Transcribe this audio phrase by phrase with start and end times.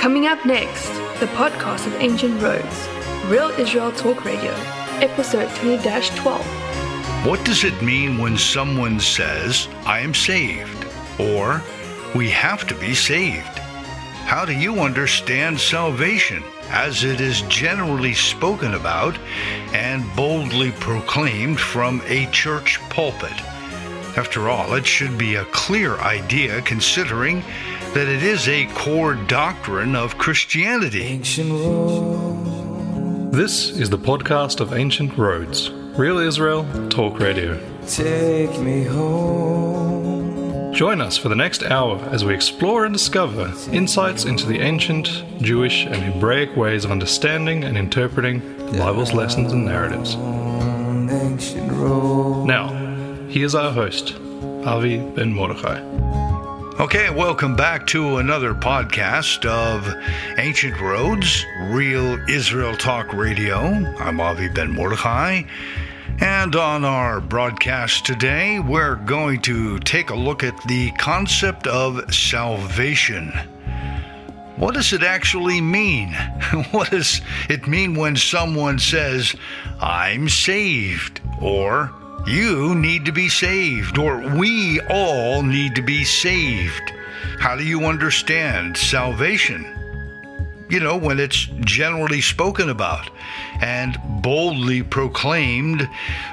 [0.00, 0.88] Coming up next,
[1.20, 2.88] the podcast of Ancient Roads,
[3.26, 4.50] Real Israel Talk Radio,
[5.02, 5.76] episode 20
[6.16, 7.26] 12.
[7.26, 10.86] What does it mean when someone says, I am saved,
[11.18, 11.62] or
[12.14, 13.58] we have to be saved?
[14.24, 19.18] How do you understand salvation as it is generally spoken about
[19.74, 23.38] and boldly proclaimed from a church pulpit?
[24.16, 27.42] After all, it should be a clear idea considering
[27.94, 31.18] that it is a core doctrine of Christianity.
[33.30, 37.58] This is the podcast of Ancient Roads, Real Israel Talk Radio.
[37.86, 40.72] Take me home.
[40.74, 45.24] Join us for the next hour as we explore and discover insights into the ancient
[45.40, 50.16] Jewish and Hebraic ways of understanding and interpreting the Bible's lessons and narratives.
[50.16, 51.06] On
[53.30, 54.16] Now, here's our host,
[54.66, 55.80] Avi Ben Mordechai.
[56.80, 59.86] Okay, welcome back to another podcast of
[60.36, 63.60] Ancient Roads, Real Israel Talk Radio.
[64.00, 65.42] I'm Avi Ben Mordechai.
[66.18, 72.12] And on our broadcast today, we're going to take a look at the concept of
[72.12, 73.28] salvation.
[74.56, 76.12] What does it actually mean?
[76.72, 79.36] What does it mean when someone says,
[79.80, 81.92] I'm saved, or
[82.26, 86.92] you need to be saved, or we all need to be saved?
[87.38, 89.66] How do you understand salvation?
[90.68, 93.10] You know, when it's generally spoken about
[93.60, 95.88] and boldly proclaimed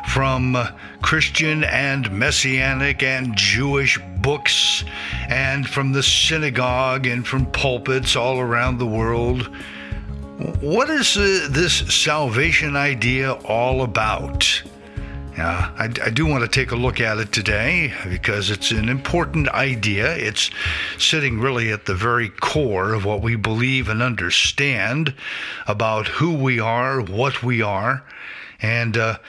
[0.09, 0.57] from
[1.01, 4.83] Christian and Messianic and Jewish books
[5.27, 9.49] and from the synagogue and from pulpits all around the world.
[10.61, 14.61] What is uh, this salvation idea all about?
[15.37, 18.89] Uh, I, I, do want to take a look at it today because it's an
[18.89, 20.15] important idea.
[20.15, 20.49] It's
[20.97, 25.13] sitting really at the very core of what we believe and understand
[25.67, 28.03] about who we are, what we are,
[28.63, 29.19] and uh,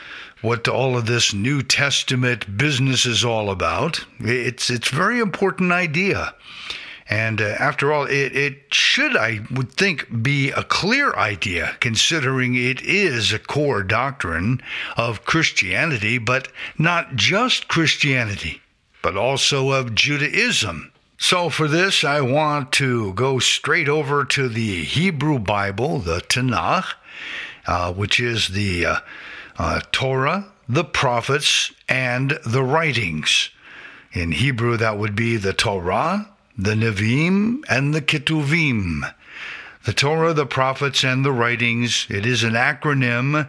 [0.40, 4.06] what all of this New Testament business is all about.
[4.18, 6.34] It's it's a very important idea.
[7.10, 12.54] And uh, after all, it, it should, I would think, be a clear idea, considering
[12.54, 14.60] it is a core doctrine
[14.96, 18.60] of Christianity, but not just Christianity,
[19.02, 20.92] but also of Judaism.
[21.16, 26.94] So, for this, I want to go straight over to the Hebrew Bible, the Tanakh,
[27.66, 28.96] uh, which is the uh,
[29.58, 33.50] uh, Torah, the prophets, and the writings.
[34.12, 39.14] In Hebrew, that would be the Torah, the Nevi'im and the Ketuvim.
[39.84, 42.06] The Torah, the prophets, and the writings.
[42.10, 43.48] It is an acronym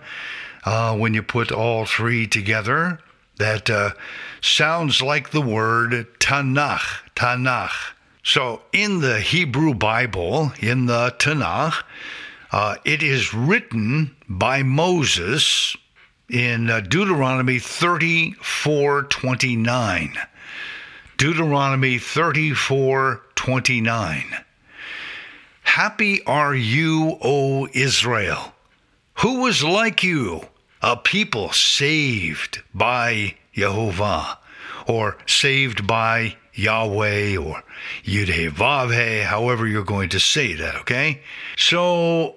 [0.63, 2.99] uh, when you put all three together
[3.37, 3.91] that uh,
[4.41, 7.01] sounds like the word Tanakh.
[7.15, 7.93] Tanakh.
[8.23, 11.83] So in the Hebrew Bible, in the Tanakh,
[12.51, 15.75] uh, it is written by Moses
[16.29, 20.13] in uh, Deuteronomy 34 29.
[21.19, 24.37] Deuteronomy 34 29.
[25.63, 28.53] Happy are you, O Israel,
[29.15, 30.47] who was like you,
[30.81, 34.39] a people saved by Jehovah,
[34.87, 37.63] or saved by Yahweh, or
[38.05, 41.19] Yudhevavhe, however you're going to say that, okay?
[41.57, 42.35] So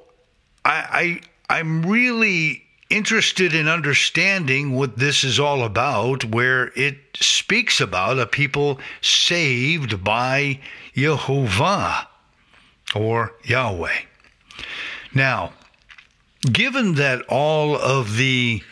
[0.64, 7.80] I, I I'm really interested in understanding what this is all about, where it speaks
[7.80, 10.60] about a people saved by
[10.94, 12.06] Jehovah
[12.94, 14.02] or Yahweh.
[15.14, 15.52] Now,
[16.50, 18.62] given that all of the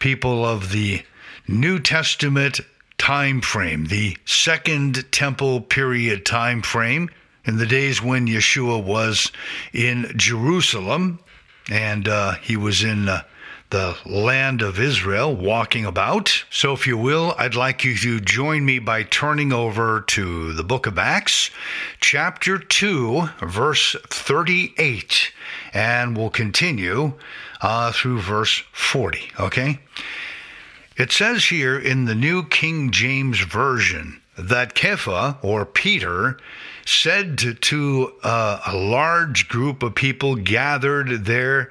[0.00, 1.04] people of the
[1.46, 2.60] New Testament
[2.98, 7.10] time frame, the Second Temple period time frame,
[7.44, 9.30] in the days when Yeshua was
[9.72, 11.20] in Jerusalem
[11.70, 13.22] and uh, he was in uh,
[13.70, 16.44] the land of Israel walking about.
[16.50, 20.64] So, if you will, I'd like you to join me by turning over to the
[20.64, 21.50] book of Acts,
[22.00, 25.32] chapter 2, verse 38,
[25.74, 27.12] and we'll continue
[27.60, 29.80] uh, through verse 40, okay?
[30.96, 36.38] It says here in the New King James Version that Kepha, or Peter,
[36.86, 41.70] said to, uh, a large group of people gathered there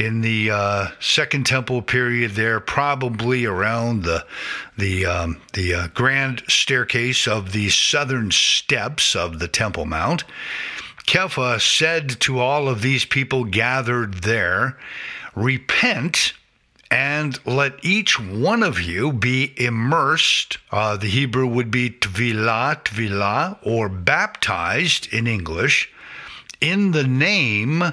[0.00, 4.24] in the uh, Second Temple period, there probably around the
[4.78, 10.24] the um, the uh, grand staircase of the southern steps of the Temple Mount.
[11.06, 14.78] Kepha said to all of these people gathered there,
[15.34, 16.32] "Repent."
[16.92, 20.58] And let each one of you be immersed.
[20.72, 25.88] Uh, the Hebrew would be tvilah, tvilah, or baptized in English,
[26.60, 27.92] in the name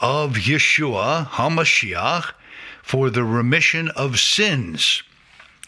[0.00, 2.32] of Yeshua HaMashiach
[2.82, 5.02] for the remission of sins,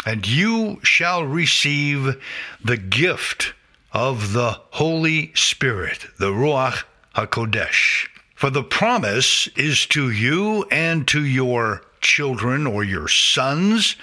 [0.06, 2.16] and you shall receive
[2.62, 3.54] the gift
[3.92, 6.84] of the Holy Spirit, the Ruach
[7.14, 8.08] HaKodesh.
[8.34, 13.96] For the promise is to you and to your children or your sons,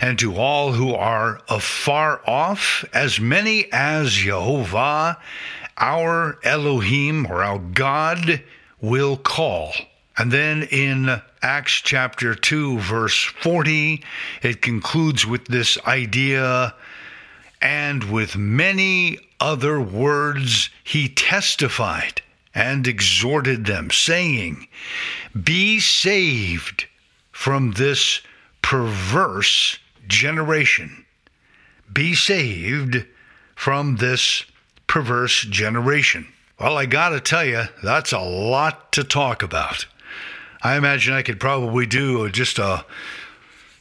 [0.00, 5.18] and to all who are afar off, as many as Jehovah,
[5.76, 8.42] our Elohim or our God,
[8.88, 9.72] will call.
[10.16, 14.02] And then in Acts chapter 2, verse 40,
[14.42, 16.74] it concludes with this idea
[17.60, 22.22] and with many other words he testified
[22.54, 24.68] and exhorted them, saying,
[25.42, 26.86] Be saved
[27.32, 28.20] from this
[28.62, 31.04] perverse generation.
[31.92, 33.04] Be saved
[33.56, 34.44] from this
[34.86, 36.28] perverse generation.
[36.64, 39.84] Well, I got to tell you, that's a lot to talk about.
[40.62, 42.86] I imagine I could probably do just a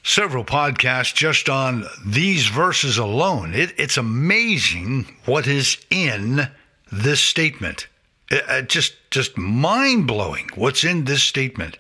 [0.03, 3.53] several podcasts just on these verses alone.
[3.53, 6.49] It, it's amazing what is in
[6.91, 7.87] this statement.
[8.29, 11.77] It, it just just mind blowing what's in this statement.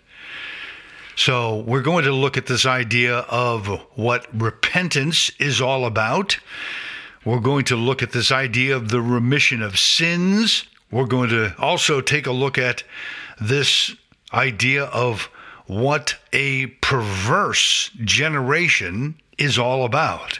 [1.17, 6.39] So we're going to look at this idea of what repentance is all about.
[7.25, 10.63] We're going to look at this idea of the remission of sins.
[10.93, 12.83] We're going to also take a look at
[13.41, 13.95] this
[14.31, 15.23] idea of
[15.65, 20.39] what a perverse generation is all about.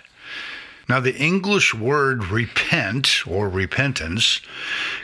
[0.88, 4.42] Now, the English word repent or repentance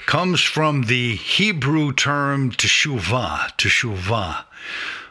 [0.06, 4.44] comes from the Hebrew term teshuvah, teshuvah.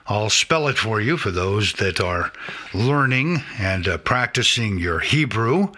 [0.06, 2.32] I'll spell it for you for those that are
[2.72, 5.72] learning and uh, practicing your Hebrew.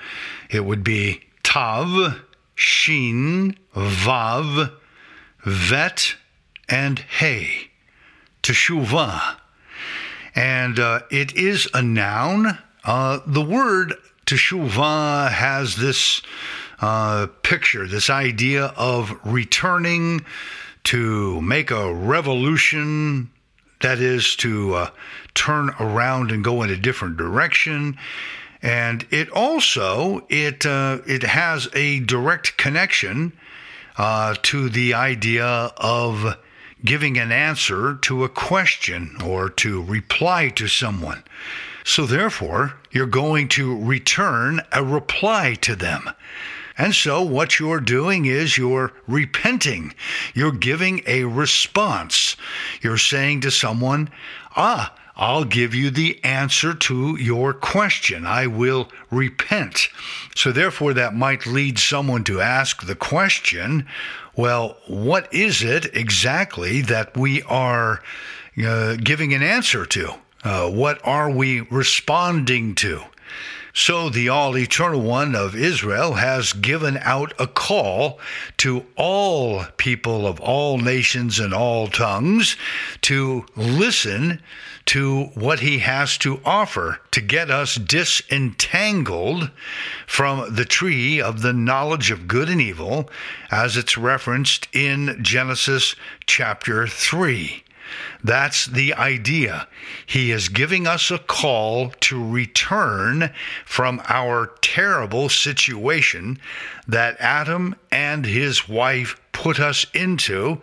[0.50, 2.20] It would be tav,
[2.60, 4.72] shin, vav,
[5.44, 6.14] vet,
[6.68, 7.70] and hey
[8.42, 9.36] teshuvah.
[10.34, 12.58] And uh, it is a noun.
[12.84, 13.94] Uh, the word
[14.26, 16.22] teshuvah has this
[16.80, 20.24] uh, picture, this idea of returning
[20.84, 23.30] to make a revolution,
[23.82, 24.90] that is, to uh,
[25.34, 27.98] turn around and go in a different direction.
[28.62, 33.32] And it also it uh, it has a direct connection
[33.96, 36.36] uh, to the idea of
[36.84, 41.22] giving an answer to a question or to reply to someone.
[41.84, 46.10] So, therefore, you're going to return a reply to them.
[46.76, 49.94] And so, what you're doing is you're repenting.
[50.34, 52.36] You're giving a response.
[52.82, 54.10] You're saying to someone,
[54.56, 58.26] Ah, I'll give you the answer to your question.
[58.26, 59.88] I will repent.
[60.34, 63.86] So, therefore, that might lead someone to ask the question
[64.36, 68.00] well, what is it exactly that we are
[68.64, 70.14] uh, giving an answer to?
[70.42, 73.02] Uh, what are we responding to?
[73.72, 78.18] So the All Eternal One of Israel has given out a call
[78.58, 82.56] to all people of all nations and all tongues
[83.02, 84.42] to listen
[84.86, 89.50] to what he has to offer to get us disentangled
[90.06, 93.08] from the tree of the knowledge of good and evil,
[93.52, 95.94] as it's referenced in Genesis
[96.26, 97.62] chapter 3.
[98.22, 99.68] That's the idea.
[100.06, 103.32] He is giving us a call to return
[103.64, 106.38] from our terrible situation
[106.86, 110.60] that Adam and his wife put us into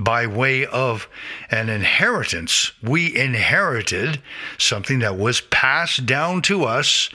[0.00, 1.06] by way of
[1.50, 2.72] an inheritance.
[2.82, 4.20] We inherited
[4.56, 7.10] something that was passed down to us.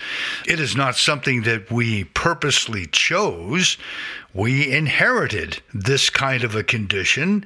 [0.48, 3.78] It is not something that we purposely chose.
[4.36, 7.46] We inherited this kind of a condition.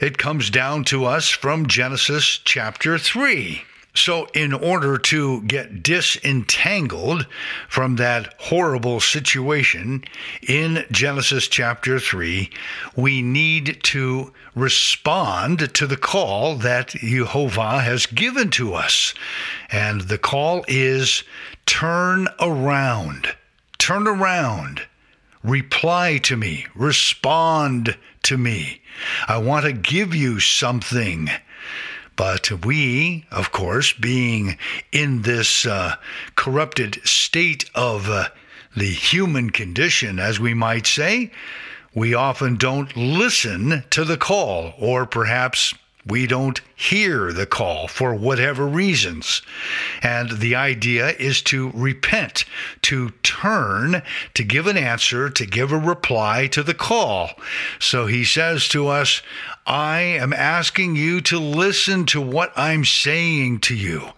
[0.00, 3.62] It comes down to us from Genesis chapter 3.
[3.94, 7.26] So, in order to get disentangled
[7.70, 10.04] from that horrible situation
[10.46, 12.50] in Genesis chapter 3,
[12.94, 19.14] we need to respond to the call that Jehovah has given to us.
[19.70, 21.22] And the call is
[21.64, 23.34] turn around.
[23.78, 24.82] Turn around.
[25.46, 26.66] Reply to me.
[26.74, 28.82] Respond to me.
[29.28, 31.30] I want to give you something.
[32.16, 34.58] But we, of course, being
[34.90, 35.94] in this uh,
[36.34, 38.28] corrupted state of uh,
[38.76, 41.30] the human condition, as we might say,
[41.94, 45.74] we often don't listen to the call, or perhaps
[46.06, 49.42] We don't hear the call for whatever reasons.
[50.02, 52.44] And the idea is to repent,
[52.82, 54.02] to turn,
[54.34, 57.30] to give an answer, to give a reply to the call.
[57.80, 59.20] So he says to us,
[59.66, 64.10] I am asking you to listen to what I'm saying to you.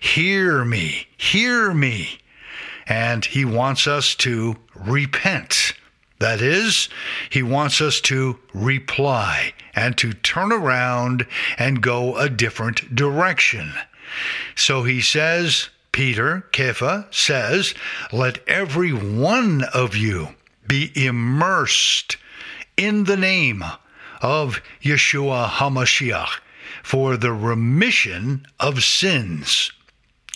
[0.00, 2.18] Hear me, hear me.
[2.88, 5.74] And he wants us to repent.
[6.18, 6.88] That is,
[7.28, 11.26] he wants us to reply and to turn around
[11.58, 13.74] and go a different direction.
[14.54, 17.74] So he says, Peter, Kepha, says,
[18.12, 20.34] Let every one of you
[20.66, 22.16] be immersed
[22.76, 23.62] in the name
[24.22, 26.40] of Yeshua HaMashiach
[26.82, 29.70] for the remission of sins.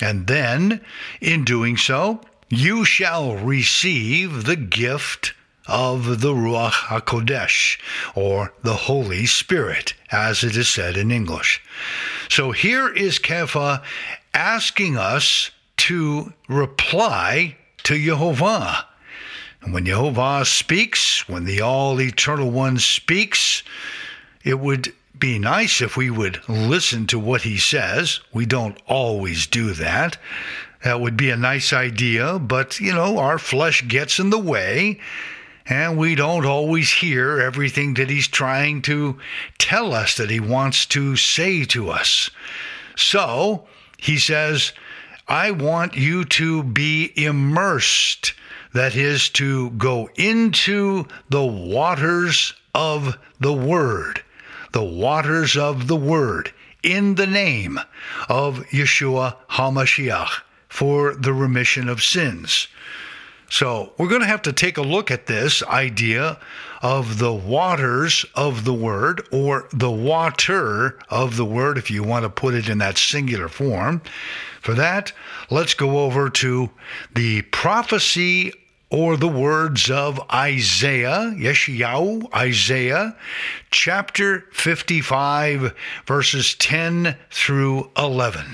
[0.03, 0.81] And then,
[1.21, 5.35] in doing so, you shall receive the gift
[5.71, 7.79] of the Ruach HaKodesh,
[8.15, 11.63] or the Holy Spirit, as it is said in English.
[12.29, 13.83] So here is Kepha
[14.35, 18.87] asking us to reply to Jehovah.
[19.63, 23.63] And when Jehovah speaks, when the All Eternal One speaks,
[24.43, 28.21] it would be nice if we would listen to what he says.
[28.33, 30.17] We don't always do that.
[30.83, 34.99] That would be a nice idea, but you know, our flesh gets in the way
[35.71, 39.17] and we don't always hear everything that he's trying to
[39.57, 42.29] tell us that he wants to say to us.
[42.97, 44.73] So he says,
[45.29, 48.33] I want you to be immersed,
[48.75, 54.23] that is, to go into the waters of the Word,
[54.73, 57.79] the waters of the Word, in the name
[58.29, 62.67] of Yeshua HaMashiach for the remission of sins.
[63.51, 66.39] So we're going to have to take a look at this idea
[66.83, 72.23] of the waters of the word or the water of the word, if you want
[72.23, 74.03] to put it in that singular form.
[74.63, 75.13] For that,
[75.51, 76.71] let's go over to
[77.15, 78.53] the prophecy
[78.89, 83.17] or the words of Isaiah, Yeshayahu, Isaiah,
[83.71, 85.75] chapter 55,
[86.07, 88.47] verses 10 through 11.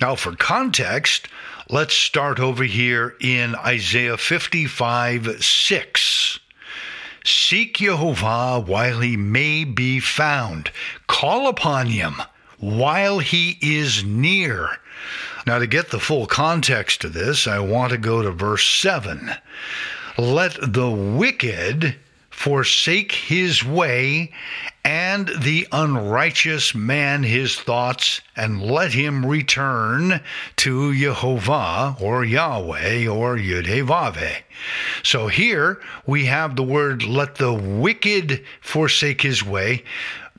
[0.00, 1.28] Now, for context,
[1.68, 6.38] let's start over here in Isaiah 55 6.
[7.24, 10.70] Seek Jehovah while he may be found,
[11.08, 12.22] call upon him
[12.58, 14.78] while he is near.
[15.46, 19.30] Now, to get the full context of this, I want to go to verse 7.
[20.18, 21.96] Let the wicked
[22.36, 24.30] forsake his way,
[24.84, 30.20] and the unrighteous man his thoughts, and let him return
[30.54, 34.42] to Jehovah or Yahweh or Yudhevave.
[35.02, 39.82] So here we have the word let the wicked forsake his way.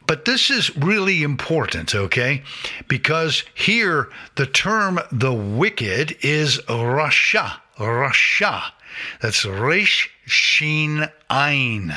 [0.06, 2.44] But this is really important, okay?
[2.88, 8.72] Because here the term the wicked is Rasha, Rasha.
[9.20, 11.94] That's Resh Shin Ein.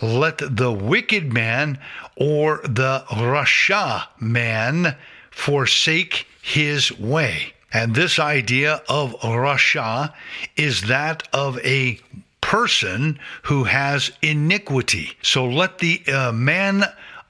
[0.00, 1.78] Let the wicked man
[2.16, 4.96] or the Rasha man
[5.30, 7.52] forsake his way.
[7.72, 10.14] And this idea of Rasha
[10.56, 12.00] is that of a
[12.40, 15.10] person who has iniquity.
[15.20, 16.84] So let the uh, man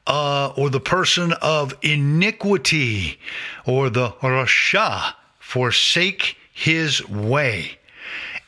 [0.06, 3.18] uh, or the person of iniquity
[3.66, 7.77] or the Rasha forsake his way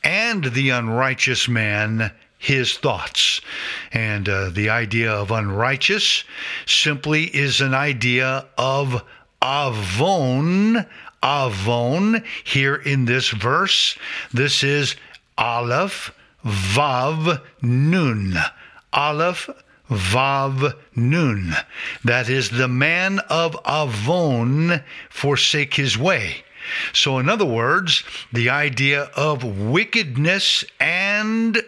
[0.03, 3.43] and the unrighteous man his thoughts.
[3.93, 6.25] And uh, the idea of unrighteous
[6.67, 9.05] simply is an idea of
[9.43, 10.87] avon.
[11.23, 13.99] Avon here in this verse.
[14.33, 14.97] This is
[15.37, 16.15] Aleph
[16.45, 18.39] Vav Nun.
[18.93, 19.51] Aleph
[19.91, 21.55] Vav Nun.
[22.05, 26.45] That is the man of Avon forsake his way.
[26.93, 31.63] So, in other words, the idea of wickedness and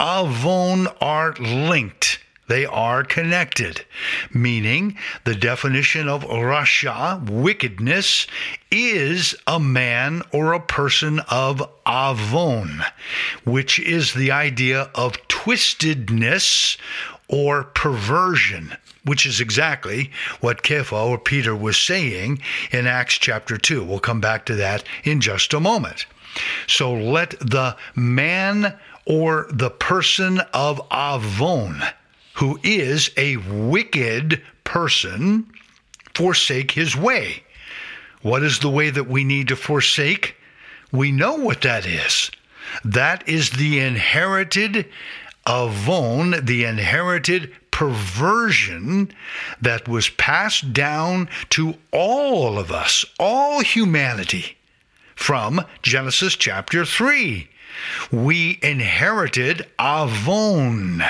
[0.00, 2.20] avon are linked.
[2.48, 3.84] They are connected,
[4.32, 8.28] meaning the definition of rasha, wickedness,
[8.70, 12.84] is a man or a person of avon,
[13.44, 16.76] which is the idea of twistedness
[17.26, 20.10] or perversion which is exactly
[20.40, 22.40] what Kepha or Peter was saying
[22.72, 23.84] in Acts chapter 2.
[23.84, 26.06] We'll come back to that in just a moment.
[26.66, 31.82] So let the man or the person of Avon,
[32.34, 35.46] who is a wicked person,
[36.14, 37.44] forsake his way.
[38.22, 40.34] What is the way that we need to forsake?
[40.90, 42.30] We know what that is.
[42.84, 44.86] That is the inherited
[45.48, 49.12] avon, the inherited perversion
[49.60, 54.56] that was passed down to all of us, all humanity,
[55.14, 57.46] from Genesis chapter 3.
[58.10, 61.02] We inherited avon.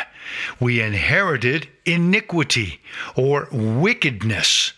[0.58, 2.80] We inherited iniquity
[3.14, 4.72] or wickedness.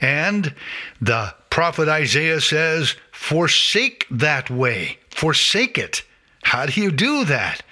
[0.00, 0.54] And
[1.00, 6.04] the prophet Isaiah says, Forsake that way, forsake it.
[6.44, 7.62] How do you do that?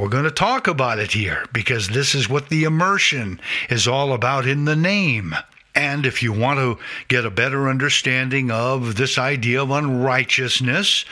[0.00, 3.38] We're going to talk about it here because this is what the immersion
[3.68, 5.34] is all about in the name.
[5.74, 11.04] And if you want to get a better understanding of this idea of unrighteousness,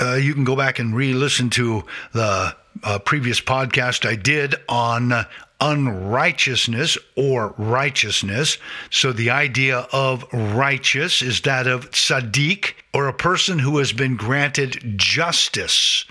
[0.00, 4.56] uh, you can go back and re listen to the uh, previous podcast I did
[4.68, 5.12] on
[5.60, 8.58] unrighteousness or righteousness.
[8.90, 14.16] So the idea of righteous is that of tzaddik or a person who has been
[14.16, 16.04] granted justice.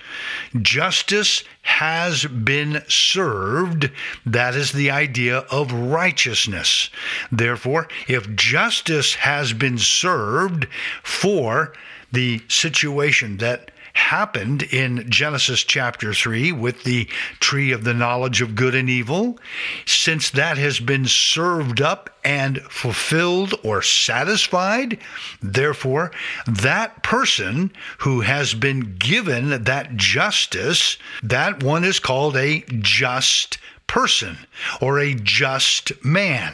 [0.62, 3.92] Justice has been served.
[4.26, 6.90] That is the idea of righteousness.
[7.32, 10.68] Therefore, if justice has been served
[11.04, 11.74] for
[12.12, 17.06] the situation that happened in Genesis chapter 3 with the
[17.40, 19.40] tree of the knowledge of good and evil,
[19.86, 25.00] since that has been served up and fulfilled or satisfied,
[25.42, 26.12] therefore,
[26.46, 34.38] that person who has been given that justice, that one is called a just person
[34.82, 36.54] or a just man,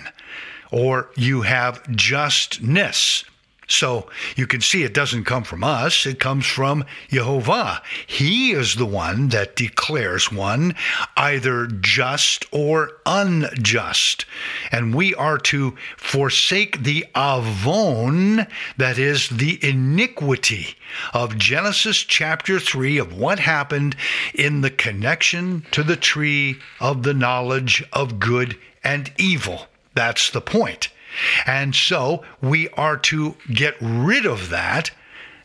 [0.72, 3.26] or you have justness.
[3.72, 7.82] So you can see it doesn't come from us, it comes from Jehovah.
[8.06, 10.76] He is the one that declares one
[11.16, 14.26] either just or unjust.
[14.72, 18.48] And we are to forsake the avon,
[18.78, 20.76] that is the iniquity
[21.14, 23.96] of Genesis chapter 3 of what happened
[24.34, 29.68] in the connection to the tree of the knowledge of good and evil.
[29.94, 30.90] That's the point.
[31.46, 34.92] And so we are to get rid of that,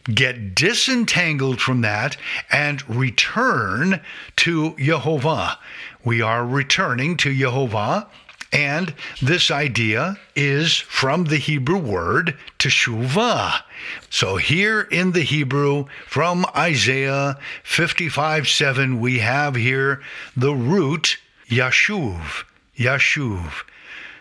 [0.05, 2.17] get disentangled from that,
[2.51, 4.01] and return
[4.37, 5.59] to Jehovah.
[6.05, 8.07] We are returning to Jehovah.
[8.53, 13.63] And this idea is from the Hebrew word teshuvah.
[14.09, 20.01] So here in the Hebrew, from Isaiah 55 7, we have here
[20.37, 21.19] the root
[21.51, 22.45] yashuv,
[22.79, 23.51] yashuv,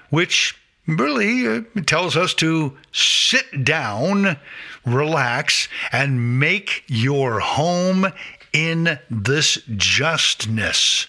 [0.10, 4.38] which really uh, tells us to sit down,
[4.86, 8.08] relax, and make your home
[8.54, 11.08] in this justness.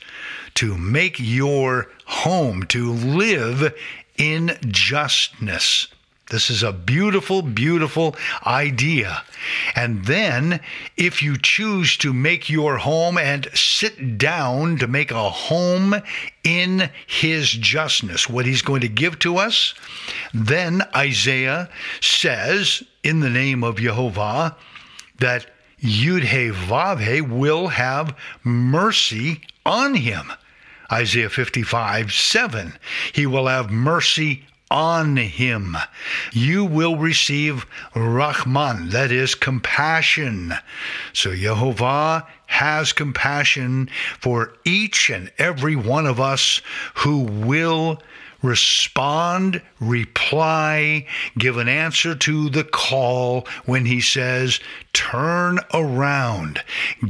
[0.54, 3.74] To make your home, to live
[4.16, 5.88] in justness.
[6.30, 9.22] This is a beautiful, beautiful idea.
[9.76, 10.60] And then,
[10.96, 15.94] if you choose to make your home and sit down to make a home
[16.42, 19.74] in His justness, what He's going to give to us,
[20.34, 21.68] then Isaiah
[22.00, 24.56] says, in the name of Jehovah,
[25.20, 25.46] that
[25.80, 30.32] Yud Vavhe will have mercy on him.
[30.90, 32.72] Isaiah 55 7.
[33.12, 35.76] He will have mercy on him.
[36.32, 40.54] You will receive Rahman, that is compassion.
[41.12, 46.60] So Jehovah has compassion for each and every one of us
[46.94, 48.00] who will
[48.42, 51.06] respond, reply,
[51.38, 54.60] give an answer to the call when he says,
[54.92, 56.62] Turn around,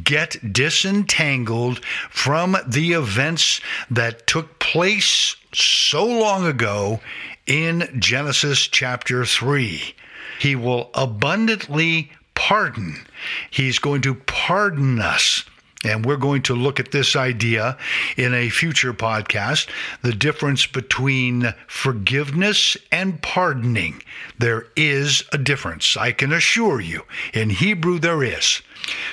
[0.03, 7.01] get disentangled from the events that took place so long ago
[7.47, 9.95] in Genesis chapter 3.
[10.39, 13.07] He will abundantly pardon.
[13.51, 15.45] He's going to pardon us.
[15.85, 17.77] And we're going to look at this idea
[18.17, 19.69] in a future podcast
[20.03, 24.03] the difference between forgiveness and pardoning.
[24.39, 27.03] There is a difference, I can assure you.
[27.33, 28.63] In Hebrew, there is.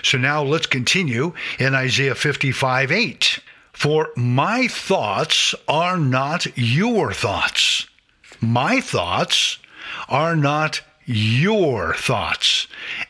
[0.02, 3.40] So now let's continue in Isaiah 55 8.
[3.74, 7.88] For my thoughts are not your thoughts
[8.44, 9.58] my thoughts
[10.10, 12.68] are not your thoughts.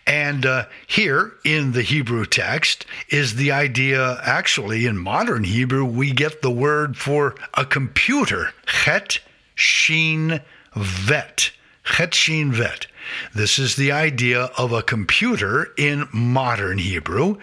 [0.07, 6.11] And uh, here in the Hebrew text is the idea, actually, in modern Hebrew, we
[6.11, 9.19] get the word for a computer, chet
[9.55, 10.41] shin
[10.75, 11.51] vet.
[11.83, 12.87] Chet shin vet.
[13.35, 17.37] This is the idea of a computer in modern Hebrew,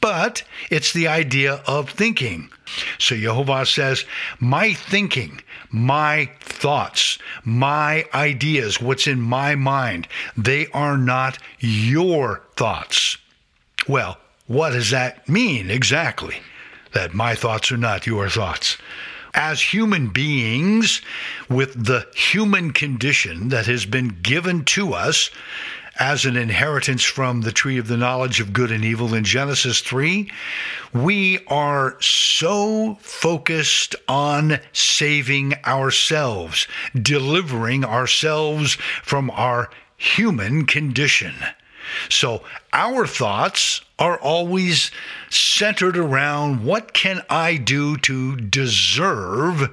[0.00, 2.50] but it's the idea of thinking.
[2.98, 4.04] So Jehovah says,
[4.40, 5.40] My thinking,
[5.74, 10.06] my thoughts, my ideas, what's in my mind,
[10.36, 13.18] they are not your thoughts.
[13.88, 16.36] Well, what does that mean exactly?
[16.92, 18.78] That my thoughts are not your thoughts?
[19.34, 21.02] as human beings
[21.48, 25.28] with the human condition that has been given to us
[25.98, 29.80] as an inheritance from the tree of the knowledge of good and evil in Genesis
[29.80, 30.30] 3,
[30.92, 36.66] we are so focused on saving ourselves,
[37.00, 41.34] delivering ourselves from our human condition.
[42.08, 44.90] So our thoughts are always
[45.30, 49.70] centered around what can I do to deserve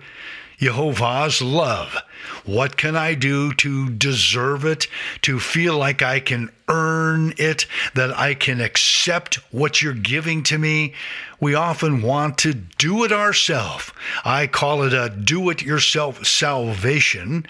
[0.59, 1.97] Jehovah's love?
[2.45, 4.87] What can I do to deserve it,
[5.23, 10.57] to feel like I can earn it, that I can accept what you're giving to
[10.57, 10.93] me?
[11.39, 13.91] We often want to do it ourselves.
[14.23, 17.45] I call it a do it yourself salvation.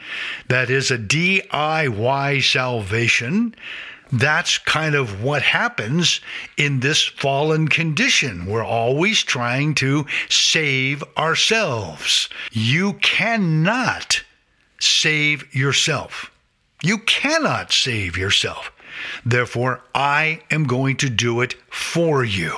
[0.48, 3.56] That is a DIY salvation
[4.12, 6.20] that's kind of what happens
[6.58, 8.46] in this fallen condition.
[8.46, 12.28] We're always trying to save ourselves.
[12.52, 14.24] You cannot
[14.84, 16.32] save yourself.
[16.84, 18.72] You cannot save yourself.
[19.26, 22.58] Therefore, I am going to do it for you.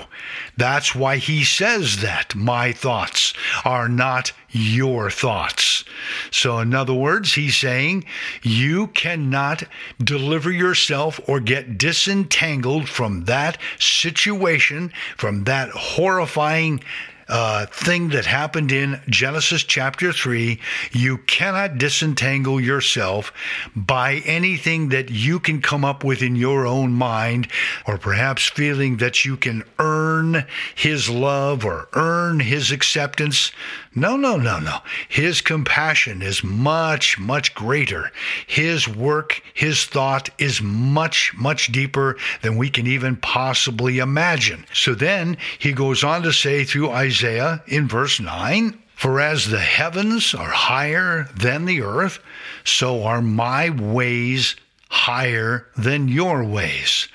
[0.58, 3.34] That's why he says that my thoughts
[3.64, 5.84] are not your thoughts.
[6.32, 8.06] So, in other words, he's saying
[8.42, 9.64] you cannot
[10.04, 16.84] deliver yourself or get disentangled from that situation, from that horrifying
[17.34, 20.60] uh, thing that happened in Genesis chapter 3.
[20.92, 23.34] You cannot disentangle yourself
[23.76, 27.48] by anything that you can come up with in your own mind,
[27.88, 33.52] or perhaps feeling that you can earn His love or earn His acceptance.
[33.96, 34.80] No, no, no, no.
[35.08, 38.12] His compassion is much, much greater.
[38.48, 44.66] His work, His thought is much, much deeper than we can even possibly imagine.
[44.74, 49.60] So then he goes on to say through Isaiah in verse 9, for as the
[49.60, 52.20] heavens are higher than the earth,
[52.64, 54.56] so are my ways
[54.90, 57.08] higher than your ways.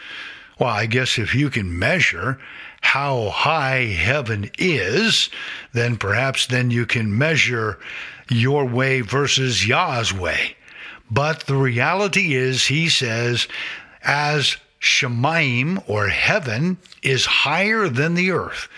[0.58, 2.38] Well, I guess if you can measure
[2.80, 5.30] how high heaven is,
[5.72, 7.78] then perhaps then you can measure
[8.30, 10.56] your way versus Yah's way.
[11.10, 13.48] But the reality is, he says,
[14.02, 18.68] as Shemaim or heaven is higher than the earth.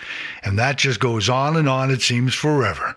[0.43, 2.95] And that just goes on and on, it seems forever.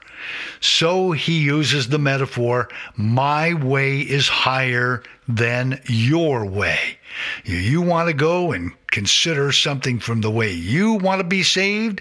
[0.61, 6.99] So he uses the metaphor, my way is higher than your way.
[7.45, 12.01] You want to go and consider something from the way you want to be saved?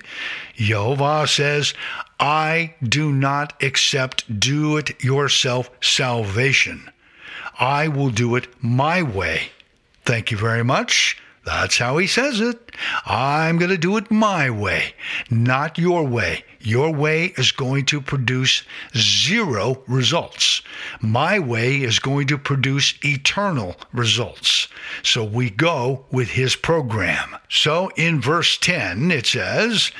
[0.55, 1.73] Jehovah says,
[2.19, 6.87] I do not accept do it yourself salvation.
[7.59, 9.49] I will do it my way.
[10.05, 11.17] Thank you very much.
[11.45, 12.71] That's how he says it.
[13.05, 14.93] I'm going to do it my way,
[15.29, 16.45] not your way.
[16.61, 18.63] Your way is going to produce
[18.95, 20.61] zero results.
[21.01, 24.69] My way is going to produce eternal results.
[25.03, 27.35] So we go with his program.
[27.49, 29.91] So in verse 10, it says,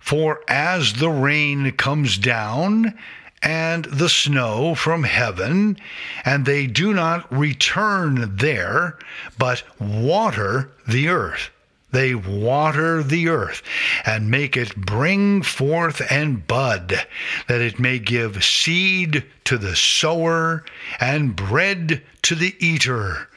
[0.00, 2.98] For as the rain comes down,
[3.42, 5.76] and the snow from heaven,
[6.24, 8.98] and they do not return there,
[9.38, 11.50] but water the earth.
[11.90, 13.62] They water the earth
[14.04, 17.06] and make it bring forth and bud,
[17.46, 20.64] that it may give seed to the sower
[21.00, 23.27] and bread to the eater.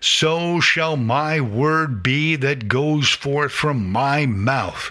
[0.00, 4.90] So shall my word be that goes forth from my mouth.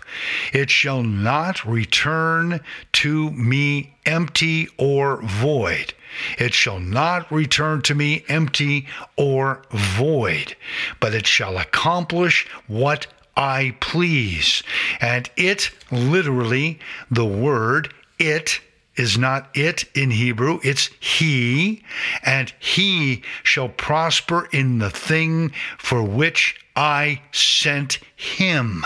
[0.53, 2.61] It shall not return
[2.93, 5.93] to me empty or void.
[6.37, 10.55] It shall not return to me empty or void,
[10.99, 14.63] but it shall accomplish what I please.
[14.99, 18.59] And it, literally, the word it
[18.99, 21.81] is not it in Hebrew, it's he,
[22.23, 28.83] and he shall prosper in the thing for which I sent him.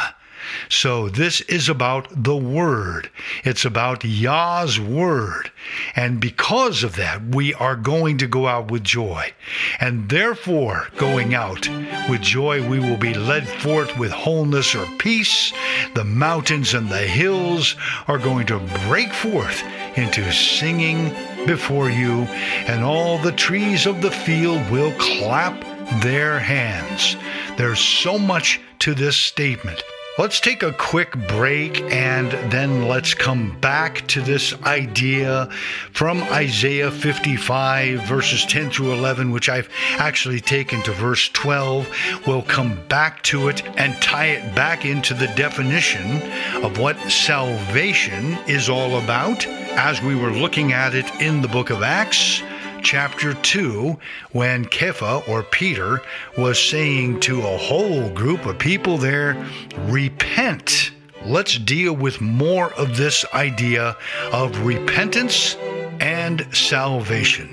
[0.70, 3.10] So this is about the Word.
[3.44, 5.52] It's about Yah's Word.
[5.96, 9.34] And because of that, we are going to go out with joy.
[9.80, 11.68] And therefore, going out
[12.10, 15.54] with joy, we will be led forth with wholeness or peace.
[15.96, 17.76] The mountains and the hills
[18.08, 19.64] are going to break forth
[19.96, 21.14] into singing
[21.46, 22.24] before you,
[22.68, 25.60] and all the trees of the field will clap
[26.02, 27.16] their hands.
[27.58, 29.84] There's so much to this statement.
[30.20, 35.50] Let's take a quick break and then let's come back to this idea
[35.92, 41.90] from Isaiah 55, verses 10 through 11, which I've actually taken to verse 12.
[42.28, 46.22] We'll come back to it and tie it back into the definition
[46.64, 51.72] of what salvation is all about as we were looking at it in the book
[51.72, 52.44] of Acts,
[52.84, 53.98] chapter 2,
[54.32, 56.02] when Kepha or Peter
[56.38, 59.44] was saying to a whole group of people there,
[59.88, 60.92] Repent.
[61.26, 63.96] Let's deal with more of this idea
[64.32, 65.56] of repentance
[66.00, 67.50] and salvation.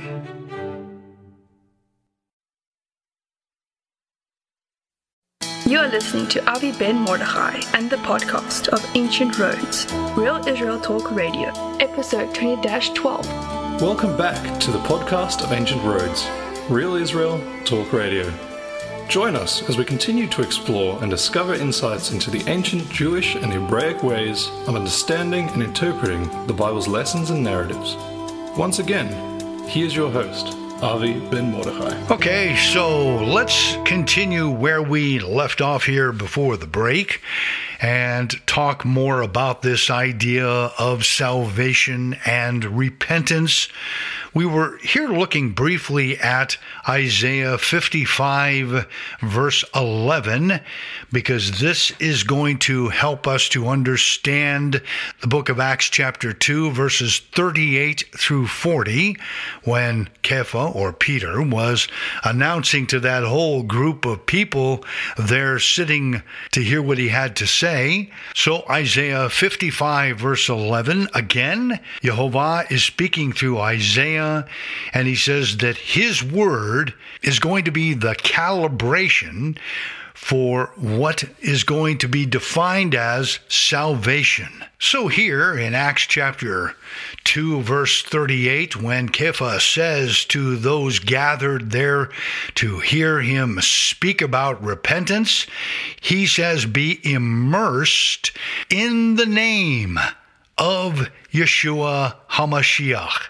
[5.66, 10.80] You are listening to Avi Ben Mordechai and the podcast of Ancient Roads, Real Israel
[10.80, 13.59] Talk Radio, episode 20 12.
[13.80, 16.28] Welcome back to the podcast of Ancient Roads,
[16.68, 18.30] Real Israel Talk Radio.
[19.08, 23.50] Join us as we continue to explore and discover insights into the ancient Jewish and
[23.50, 27.96] Hebraic ways of understanding and interpreting the Bible's lessons and narratives.
[28.54, 29.08] Once again,
[29.66, 30.48] here's your host,
[30.82, 32.12] Avi Ben Mordechai.
[32.12, 37.22] Okay, so let's continue where we left off here before the break
[37.80, 43.68] and talk more about this idea of salvation and repentance.
[44.32, 46.56] We were here looking briefly at
[46.88, 48.86] Isaiah 55,
[49.20, 50.60] verse 11,
[51.10, 54.80] because this is going to help us to understand
[55.20, 59.16] the book of Acts, chapter 2, verses 38 through 40,
[59.64, 61.88] when Kepha or Peter was
[62.22, 64.84] announcing to that whole group of people
[65.18, 67.69] there sitting to hear what he had to say.
[68.34, 74.46] So, Isaiah 55, verse 11, again, Jehovah is speaking through Isaiah
[74.92, 79.56] and he says that his word is going to be the calibration
[80.20, 84.64] for what is going to be defined as salvation.
[84.78, 86.76] So, here in Acts chapter
[87.24, 92.10] 2, verse 38, when Kepha says to those gathered there
[92.56, 95.46] to hear him speak about repentance,
[96.00, 98.30] he says, Be immersed
[98.68, 99.98] in the name
[100.58, 103.28] of Yeshua HaMashiach.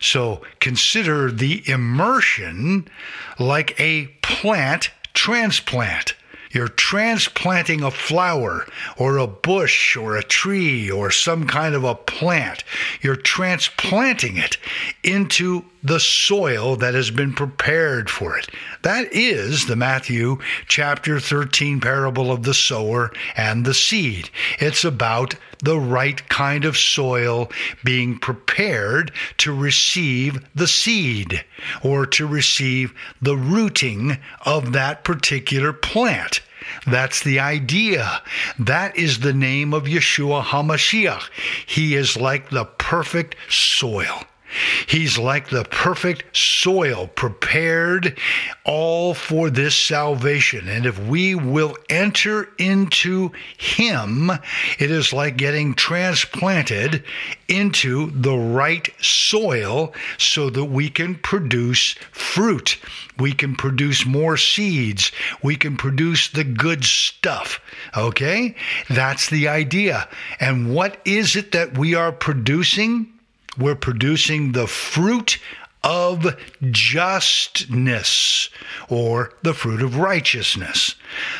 [0.00, 2.88] So consider the immersion
[3.38, 6.14] like a plant transplant.
[6.54, 8.64] You're transplanting a flower
[8.96, 12.62] or a bush or a tree or some kind of a plant.
[13.02, 14.56] You're transplanting it
[15.02, 18.48] into the soil that has been prepared for it.
[18.82, 24.30] That is the Matthew chapter 13 parable of the sower and the seed.
[24.60, 27.50] It's about the right kind of soil
[27.82, 31.44] being prepared to receive the seed
[31.82, 36.40] or to receive the rooting of that particular plant.
[36.86, 38.22] That's the idea.
[38.58, 41.28] That is the name of Yeshua HaMashiach.
[41.66, 44.24] He is like the perfect soil.
[44.86, 48.18] He's like the perfect soil prepared
[48.64, 50.68] all for this salvation.
[50.68, 54.30] And if we will enter into Him,
[54.78, 57.04] it is like getting transplanted
[57.48, 62.78] into the right soil so that we can produce fruit.
[63.18, 65.12] We can produce more seeds.
[65.42, 67.60] We can produce the good stuff.
[67.96, 68.56] Okay?
[68.88, 70.08] That's the idea.
[70.40, 73.13] And what is it that we are producing?
[73.58, 75.38] We're producing the fruit
[75.82, 76.36] of
[76.70, 78.48] justness
[78.88, 80.94] or the fruit of righteousness.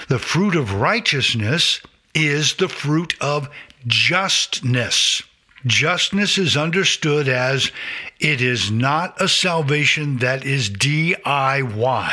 [0.09, 1.81] The fruit of righteousness
[2.15, 3.49] is the fruit of
[3.87, 5.23] justness.
[5.67, 7.73] Justness is understood as
[8.21, 12.13] it is not a salvation that is DIY.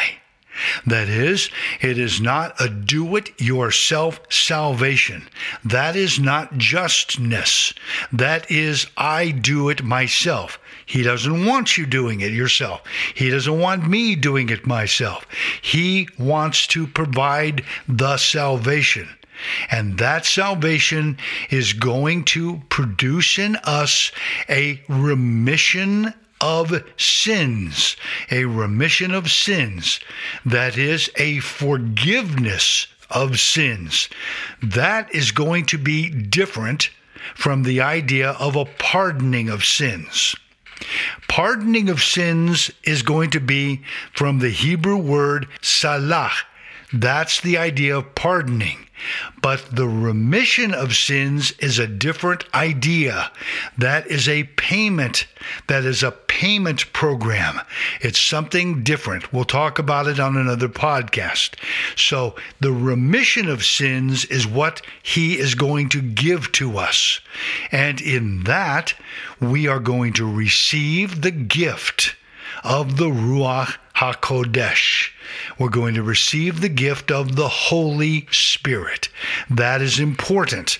[0.85, 1.49] That is,
[1.81, 5.27] it is not a do it yourself salvation.
[5.63, 7.73] That is not justness.
[8.11, 10.59] That is, I do it myself.
[10.85, 12.81] He doesn't want you doing it yourself.
[13.13, 15.25] He doesn't want me doing it myself.
[15.61, 19.07] He wants to provide the salvation.
[19.69, 21.17] And that salvation
[21.49, 24.11] is going to produce in us
[24.49, 27.95] a remission of sins,
[28.29, 29.99] a remission of sins,
[30.45, 34.09] that is, a forgiveness of sins.
[34.61, 36.89] That is going to be different
[37.35, 40.35] from the idea of a pardoning of sins.
[41.27, 43.81] Pardoning of sins is going to be
[44.13, 46.31] from the Hebrew word salah.
[46.91, 48.87] That's the idea of pardoning.
[49.41, 53.31] But the remission of sins is a different idea.
[53.77, 55.25] That is a payment.
[55.67, 57.61] That is a payment program.
[58.01, 59.33] It's something different.
[59.33, 61.55] We'll talk about it on another podcast.
[61.95, 67.19] So, the remission of sins is what He is going to give to us.
[67.71, 68.93] And in that,
[69.39, 72.15] we are going to receive the gift
[72.63, 75.11] of the Ruach HaKodesh.
[75.57, 79.09] We're going to receive the gift of the Holy Spirit.
[79.49, 80.79] That is important.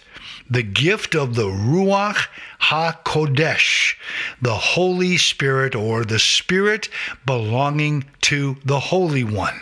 [0.52, 2.28] the gift of the Ruach
[2.64, 3.96] HaKodesh,
[4.42, 6.90] the Holy Spirit or the Spirit
[7.26, 9.62] belonging to the Holy One.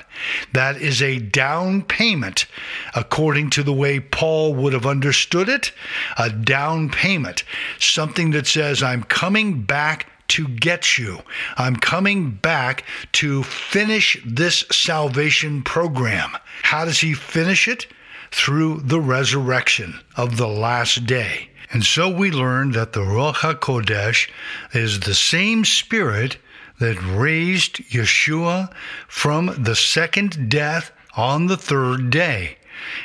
[0.52, 2.48] That is a down payment,
[2.96, 5.72] according to the way Paul would have understood it,
[6.18, 7.44] a down payment,
[7.78, 11.20] something that says, I'm coming back to get you.
[11.58, 16.32] I'm coming back to finish this salvation program.
[16.64, 17.88] How does he finish it?
[18.32, 21.50] Through the resurrection of the last day.
[21.72, 24.30] And so we learn that the Ruach HaKodesh
[24.74, 26.38] is the same spirit
[26.80, 28.72] that raised Yeshua
[29.08, 32.59] from the second death on the third day.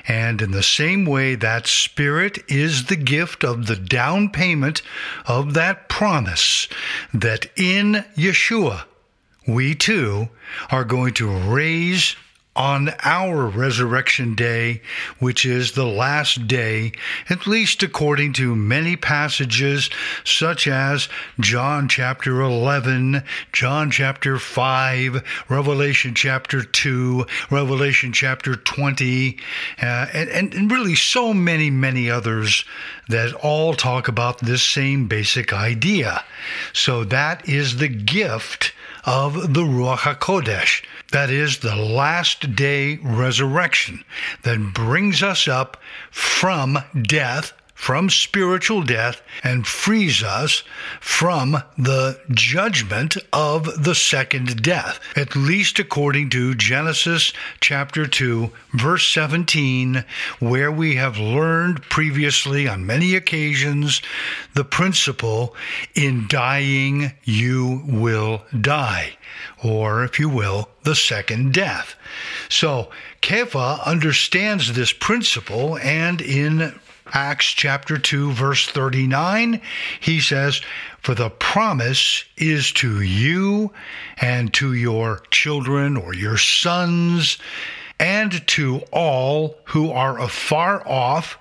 [0.06, 4.82] And in the same way, that Spirit is the gift of the down payment
[5.26, 6.68] of that promise
[7.12, 8.84] that in Yeshua,
[9.46, 10.28] we too
[10.70, 12.16] are going to raise
[12.56, 14.80] on our resurrection day,
[15.18, 16.92] which is the last day,
[17.28, 19.90] at least according to many passages,
[20.22, 21.08] such as
[21.40, 29.38] John chapter 11, John chapter 5, Revelation chapter 2, Revelation chapter 20,
[29.82, 32.64] uh, and, and really so many, many others
[33.08, 36.22] that all talk about this same basic idea.
[36.72, 38.73] So that is the gift
[39.04, 40.84] of the Ruach HaKodesh.
[41.12, 44.04] That is the last day resurrection
[44.42, 45.76] that brings us up
[46.10, 50.62] from death from spiritual death and frees us
[51.00, 59.06] from the judgment of the second death, at least according to Genesis chapter 2, verse
[59.08, 60.04] 17,
[60.38, 64.00] where we have learned previously on many occasions
[64.54, 65.54] the principle
[65.94, 69.16] in dying you will die,
[69.62, 71.96] or if you will, the second death.
[72.48, 76.78] So, Kepha understands this principle, and in
[77.16, 79.60] Acts chapter 2, verse 39,
[80.00, 80.60] he says,
[80.98, 83.72] For the promise is to you
[84.20, 87.38] and to your children or your sons
[88.00, 91.38] and to all who are afar off,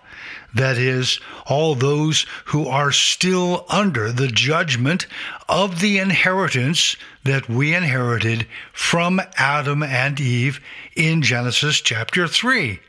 [0.54, 5.08] that is, all those who are still under the judgment
[5.50, 10.62] of the inheritance that we inherited from Adam and Eve
[10.96, 12.80] in Genesis chapter 3.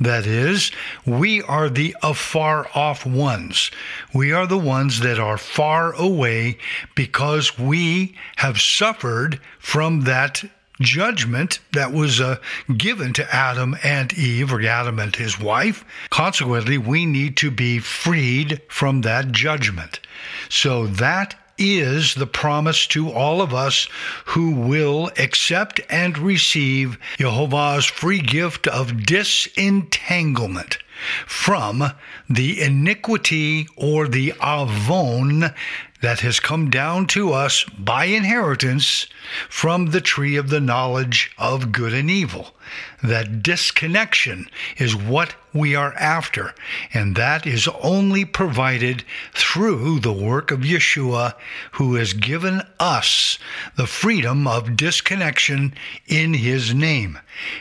[0.00, 0.70] That is,
[1.04, 3.70] we are the afar off ones.
[4.14, 6.58] We are the ones that are far away
[6.94, 10.44] because we have suffered from that
[10.80, 12.36] judgment that was uh,
[12.76, 15.84] given to Adam and Eve, or Adam and his wife.
[16.10, 20.00] Consequently, we need to be freed from that judgment.
[20.48, 23.88] So that is the promise to all of us
[24.26, 30.78] who will accept and receive Jehovah's free gift of disentanglement
[31.26, 31.92] from
[32.28, 35.52] the iniquity or the avon
[36.02, 39.06] that has come down to us by inheritance
[39.48, 42.54] from the tree of the knowledge of good and evil.
[43.02, 46.54] That disconnection is what we are after,
[46.92, 51.34] and that is only provided through the work of Yeshua,
[51.72, 53.38] who has given us
[53.76, 55.74] the freedom of disconnection
[56.06, 57.18] in his name.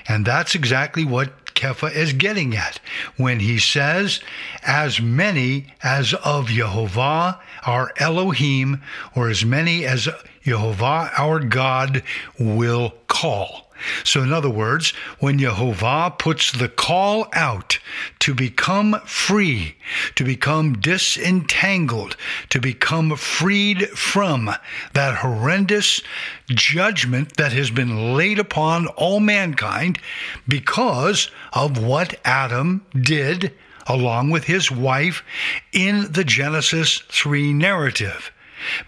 [0.07, 2.79] And that's exactly what Kepha is getting at
[3.15, 4.19] when he says,
[4.63, 8.81] As many as of Jehovah our Elohim,
[9.15, 10.07] or as many as
[10.43, 12.03] Jehovah our God
[12.39, 13.65] will call.
[14.03, 17.77] So, in other words, when Jehovah puts the call out
[18.19, 19.75] to become free,
[20.15, 22.15] to become disentangled,
[22.49, 24.51] to become freed from
[24.93, 26.01] that horrendous
[26.49, 29.99] judgment that has been laid upon all mankind
[30.47, 33.53] because of what Adam did
[33.87, 35.23] along with his wife
[35.71, 38.31] in the Genesis 3 narrative.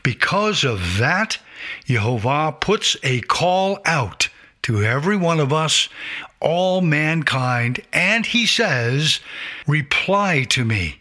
[0.03, 1.37] Because of that,
[1.85, 4.29] Jehovah puts a call out
[4.63, 5.87] to every one of us,
[6.39, 9.19] all mankind, and he says,
[9.65, 10.99] Reply to me.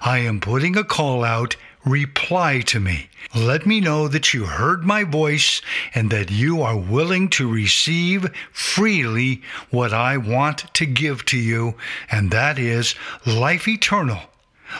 [0.00, 1.56] I am putting a call out.
[1.84, 3.08] Reply to me.
[3.34, 5.60] Let me know that you heard my voice
[5.94, 11.74] and that you are willing to receive freely what I want to give to you,
[12.10, 12.94] and that is
[13.26, 14.20] life eternal.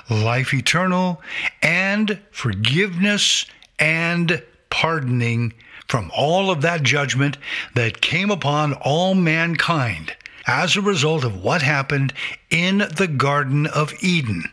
[0.08, 1.20] Life eternal
[1.62, 3.44] and forgiveness
[3.78, 5.52] and pardoning
[5.88, 7.36] from all of that judgment
[7.74, 10.14] that came upon all mankind
[10.46, 12.12] as a result of what happened
[12.50, 14.44] in the Garden of Eden.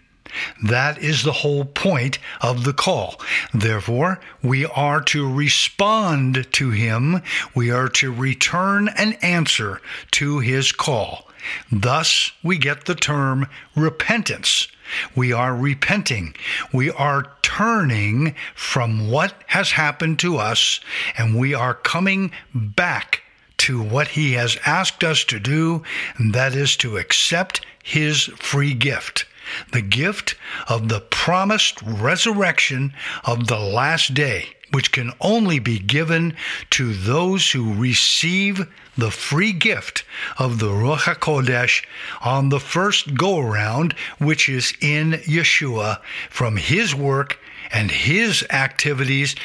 [0.63, 3.19] That is the whole point of the call.
[3.53, 7.21] Therefore, we are to respond to him.
[7.55, 11.27] We are to return an answer to his call.
[11.71, 14.67] Thus, we get the term repentance.
[15.15, 16.35] We are repenting.
[16.71, 20.79] We are turning from what has happened to us,
[21.17, 23.23] and we are coming back
[23.59, 25.83] to what He has asked us to do,
[26.17, 29.25] and that is to accept His free gift
[29.71, 30.35] the gift
[30.67, 32.93] of the promised resurrection
[33.23, 36.35] of the last day, which can only be given
[36.71, 40.03] to those who receive the free gift
[40.37, 41.83] of the Ruach HaKodesh
[42.21, 45.99] on the first go around, which is in Yeshua,
[46.29, 47.39] from his work
[47.71, 49.35] and his activities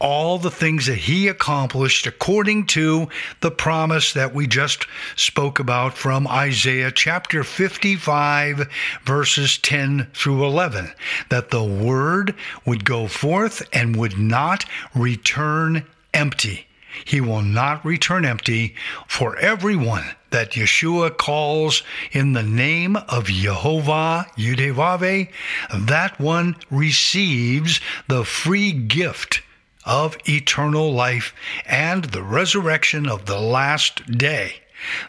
[0.00, 3.08] all the things that he accomplished according to
[3.40, 8.66] the promise that we just spoke about from Isaiah chapter 55,
[9.04, 10.90] verses 10 through 11,
[11.28, 12.34] that the word
[12.64, 16.66] would go forth and would not return empty.
[17.04, 18.74] He will not return empty
[19.06, 21.82] for everyone that Yeshua calls
[22.12, 25.30] in the name of Jehovah Yudevave,
[25.74, 29.42] that one receives the free gift
[29.90, 31.34] of eternal life
[31.66, 34.54] and the resurrection of the last day.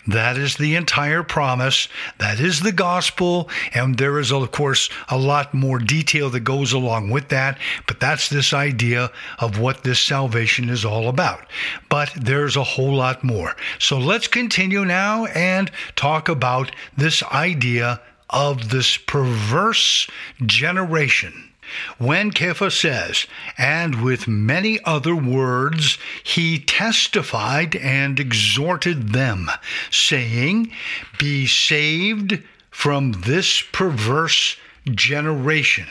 [0.08, 1.88] That is the entire promise.
[2.18, 3.48] That is the gospel.
[3.76, 7.60] And there is, of course, a lot more detail that goes along with that.
[7.88, 11.46] But that's this idea of what this salvation is all about.
[11.88, 13.56] But there's a whole lot more.
[13.78, 18.02] So let's continue now and talk about this idea
[18.32, 20.08] of this perverse
[20.46, 21.51] generation.
[21.98, 29.50] When Kepha says, and with many other words he testified and exhorted them,
[29.90, 30.72] saying,
[31.18, 34.58] Be saved from this perverse
[34.90, 35.88] generation.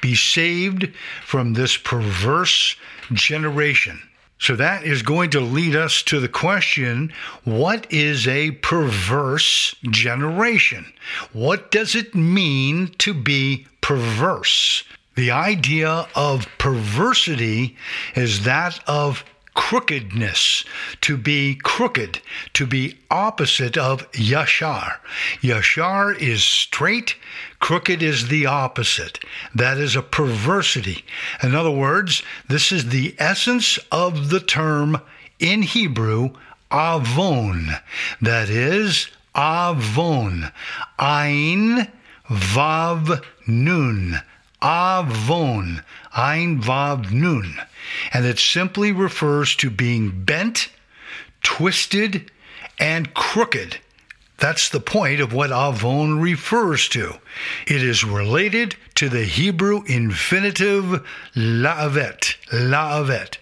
[0.00, 0.92] Be saved
[1.24, 2.76] from this perverse
[3.12, 4.02] generation.
[4.38, 7.12] So that is going to lead us to the question
[7.44, 10.92] what is a perverse generation?
[11.32, 14.84] What does it mean to be perverse?
[15.14, 17.76] The idea of perversity
[18.16, 20.64] is that of crookedness,
[21.00, 22.20] to be crooked,
[22.54, 24.96] to be opposite of yashar.
[25.40, 27.14] Yashar is straight,
[27.60, 29.20] crooked is the opposite.
[29.54, 31.04] That is a perversity.
[31.42, 35.00] In other words, this is the essence of the term
[35.38, 36.30] in Hebrew,
[36.72, 37.76] avon.
[38.20, 40.50] That is avon.
[40.98, 41.92] Ein
[42.28, 44.20] vav nun
[44.64, 45.82] avon,
[46.16, 47.60] ein vav nun,
[48.12, 50.70] and it simply refers to being bent,
[51.42, 52.30] twisted,
[52.78, 53.78] and crooked.
[54.38, 57.18] That's the point of what avon refers to.
[57.66, 61.06] It is related to the Hebrew infinitive
[61.36, 63.36] la'avet, la'avet.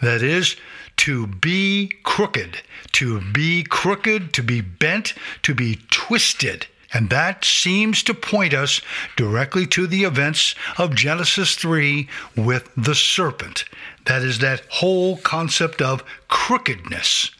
[0.00, 0.56] That is,
[0.98, 2.60] to be crooked,
[2.92, 6.66] to be crooked, to be bent, to be twisted.
[6.92, 8.80] And that seems to point us
[9.16, 13.64] directly to the events of Genesis 3 with the serpent.
[14.06, 17.30] That is that whole concept of crookedness.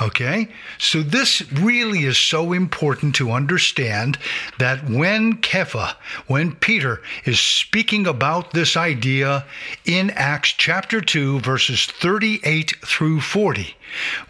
[0.00, 0.48] Okay?
[0.78, 4.18] So this really is so important to understand
[4.58, 5.94] that when Kepha,
[6.26, 9.44] when Peter is speaking about this idea
[9.84, 13.74] in Acts chapter 2, verses 38 through 40,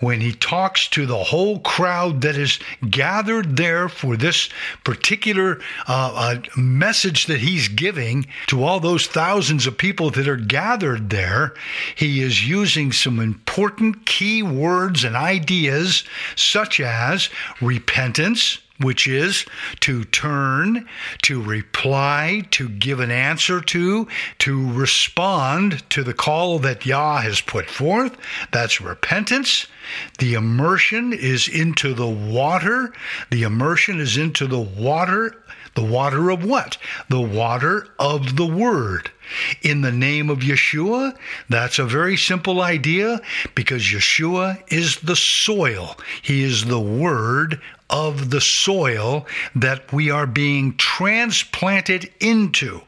[0.00, 2.58] when he talks to the whole crowd that is
[2.90, 4.48] gathered there for this
[4.84, 10.36] particular uh, uh, message that he's giving to all those thousands of people that are
[10.36, 11.54] gathered there,
[11.94, 16.04] he is using some important key words and ideas
[16.36, 17.28] such as
[17.60, 19.46] repentance, which is
[19.80, 20.86] to turn,
[21.22, 24.08] to reply, to give an answer to,
[24.38, 28.16] to respond to the call that Yah has put forth.
[28.50, 29.66] That's repentance.
[30.18, 32.92] The immersion is into the water.
[33.30, 35.36] The immersion is into the water.
[35.74, 36.78] The water of what?
[37.08, 39.10] The water of the Word.
[39.62, 41.16] In the name of Yeshua,
[41.48, 43.20] that's a very simple idea
[43.54, 45.96] because Yeshua is the soil.
[46.22, 47.60] He is the Word
[47.94, 49.24] of the soil
[49.54, 52.80] that we are being transplanted into.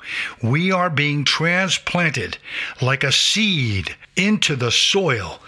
[0.43, 2.39] We are being transplanted
[2.83, 5.39] like a seed into the soil.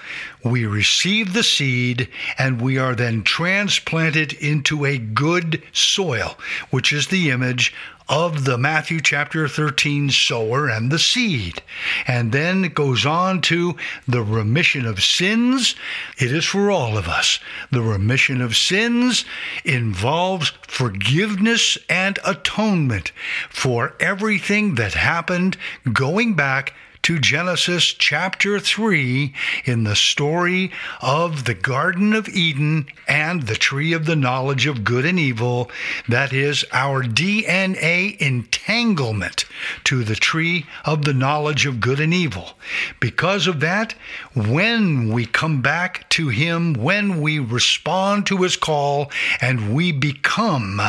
[0.45, 6.39] We receive the seed and we are then transplanted into a good soil,
[6.71, 7.75] which is the image
[8.09, 11.63] of the Matthew chapter 13 sower and the seed.
[12.07, 15.75] And then it goes on to the remission of sins.
[16.17, 17.39] It is for all of us.
[17.71, 19.25] The remission of sins
[19.65, 23.13] involves forgiveness and atonement
[23.51, 25.57] for everything that happened
[25.93, 26.75] going back
[27.09, 29.33] to Genesis chapter 3
[29.65, 34.85] in the story of the Garden of Eden and the tree of the knowledge of
[34.85, 35.71] good and evil.
[36.07, 39.47] That is our DNA entanglement
[39.85, 42.59] to the tree of the knowledge of good and evil.
[43.01, 43.95] Because of that,
[44.39, 49.11] when we come back to Him, when we respond to His call,
[49.41, 50.81] and we become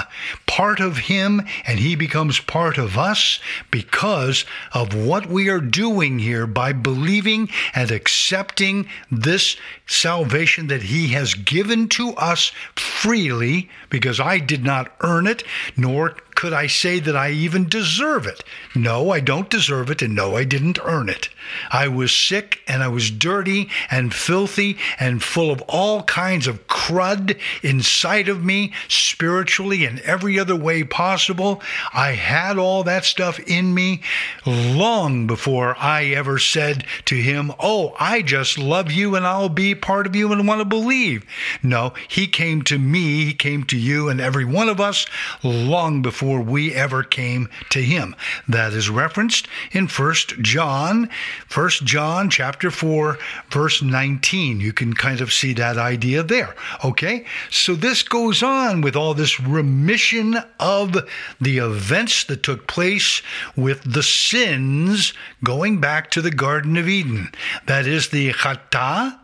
[0.46, 3.40] part of Him and He becomes part of us
[3.72, 11.08] because of what we are doing here by believing and accepting this salvation that He
[11.10, 15.44] has given to us freely, because I did not earn it,
[15.76, 18.46] nor could I say that I even deserve it?
[18.74, 21.28] No, I don't deserve it, and no, I didn't earn it.
[21.70, 26.68] I was sick and I was dirty and filthy and full of all kinds of
[26.68, 31.62] crud inside of me, spiritually and every other way possible.
[31.94, 34.02] I had all that stuff in me
[34.46, 39.76] long before I ever said to him, Oh, I just love you and I'll be
[39.76, 41.26] part of you and want to believe.
[41.62, 45.06] No, he came to me, he came to you and every one of us
[45.44, 48.16] long before before we ever came to him.
[48.48, 51.10] That is referenced in 1 John,
[51.52, 53.18] 1 John chapter 4
[53.50, 54.60] verse 19.
[54.60, 56.56] You can kind of see that idea there.
[56.86, 57.26] Okay?
[57.50, 60.96] So this goes on with all this remission of
[61.42, 63.24] the events that took place
[63.56, 65.14] with the sins
[65.44, 67.32] going back to the Garden of Eden.
[67.66, 69.18] That is the chata,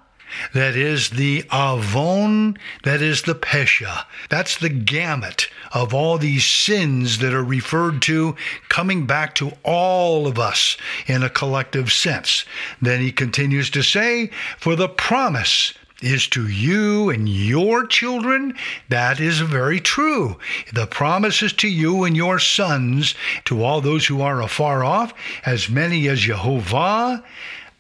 [0.54, 4.06] that is the avon, that is the pesha.
[4.30, 8.36] That's the gamut of all these sins that are referred to
[8.70, 10.78] coming back to all of us
[11.08, 12.46] in a collective sense.
[12.82, 18.54] Then he continues to say, For the promise is to you and your children.
[18.90, 20.38] That is very true.
[20.74, 23.16] The promise is to you and your sons,
[23.46, 25.14] to all those who are afar off,
[25.46, 27.24] as many as Jehovah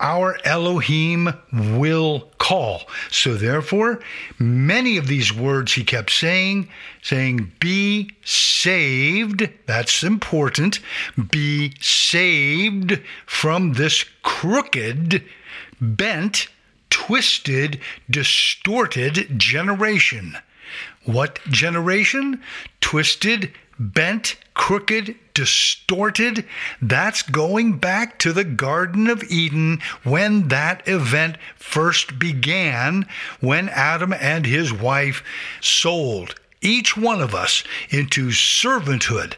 [0.06, 2.84] our Elohim will call.
[3.10, 4.02] So therefore,
[4.38, 6.70] many of these words he kept saying,
[7.02, 9.50] saying, be saved.
[9.66, 10.80] That's important.
[11.32, 15.24] Be saved from this crooked,
[15.82, 16.50] bent,
[16.92, 20.38] twisted, distorted generation.
[21.06, 22.44] What generation?
[22.80, 26.46] Twisted, bent, crooked, distorted,
[26.82, 33.08] that's going back to the Garden of Eden when that event first began,
[33.42, 35.24] when Adam and his wife
[35.62, 39.36] sold each one of us into servanthood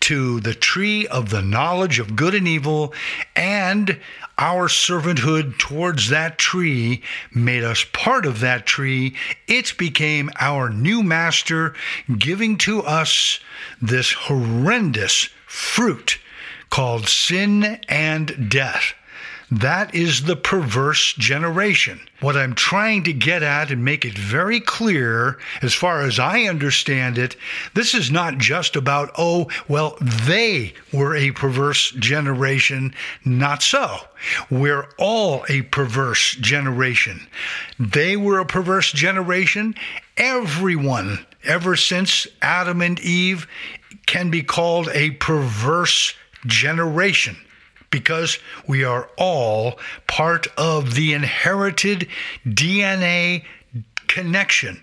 [0.00, 2.94] to the tree of the knowledge of good and evil,
[3.36, 4.00] and
[4.38, 7.02] our servanthood towards that tree
[7.34, 9.14] made us part of that tree.
[9.46, 11.74] It became our new master,
[12.18, 13.38] giving to us
[13.82, 16.18] this horrendous fruit
[16.70, 18.94] called sin and death.
[19.50, 22.00] That is the perverse generation.
[22.20, 26.42] What I'm trying to get at and make it very clear, as far as I
[26.42, 27.34] understand it,
[27.74, 32.94] this is not just about, oh, well, they were a perverse generation.
[33.24, 33.98] Not so.
[34.50, 37.26] We're all a perverse generation.
[37.76, 39.74] They were a perverse generation.
[40.16, 43.48] Everyone, ever since Adam and Eve,
[44.06, 46.14] can be called a perverse
[46.46, 47.36] generation
[47.90, 52.08] because we are all part of the inherited
[52.46, 53.44] DNA
[54.06, 54.82] connection.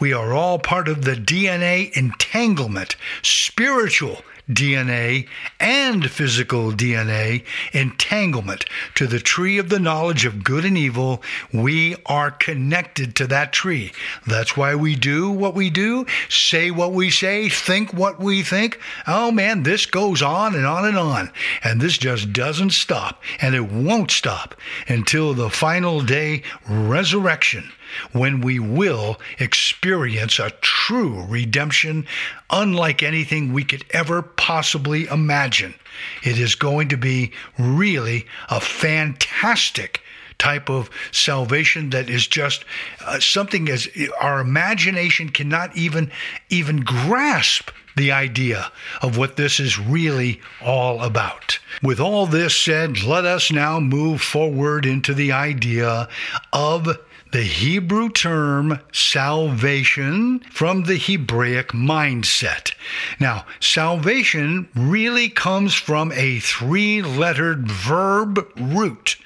[0.00, 5.26] We are all part of the DNA entanglement, spiritual DNA
[5.58, 11.22] and physical DNA entanglement to the tree of the knowledge of good and evil,
[11.52, 13.92] we are connected to that tree.
[14.26, 18.78] That's why we do what we do, say what we say, think what we think.
[19.06, 21.30] Oh man, this goes on and on and on.
[21.64, 23.22] And this just doesn't stop.
[23.40, 24.54] And it won't stop
[24.88, 27.72] until the final day resurrection
[28.12, 32.06] when we will experience a true redemption
[32.50, 35.74] unlike anything we could ever possibly imagine.
[36.22, 40.02] It is going to be really a fantastic
[40.38, 42.64] type of salvation that is just
[43.04, 43.88] uh, something as
[44.20, 46.10] our imagination cannot even
[46.50, 48.70] even grasp the idea
[49.00, 51.58] of what this is really all about.
[51.82, 56.08] With all this said, let us now move forward into the idea
[56.52, 56.98] of
[57.36, 62.72] the Hebrew term salvation from the Hebraic mindset.
[63.20, 69.16] Now, salvation really comes from a three lettered verb root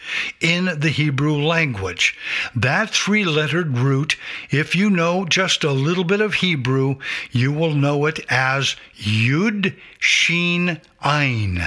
[0.40, 2.18] in the Hebrew language.
[2.52, 4.16] That three lettered root,
[4.50, 6.96] if you know just a little bit of Hebrew,
[7.30, 11.62] you will know it as Yud Shin Ein.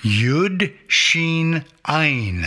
[0.00, 2.46] Yud Shin Ein.